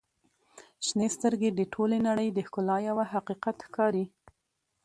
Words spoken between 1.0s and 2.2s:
سترګې د ټولې